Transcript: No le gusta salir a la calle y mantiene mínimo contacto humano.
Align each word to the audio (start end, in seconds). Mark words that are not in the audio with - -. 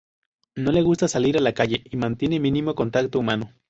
No 0.55 0.71
le 0.71 0.81
gusta 0.81 1.07
salir 1.07 1.37
a 1.37 1.41
la 1.41 1.53
calle 1.53 1.83
y 1.85 1.95
mantiene 1.95 2.39
mínimo 2.39 2.73
contacto 2.73 3.19
humano. 3.19 3.53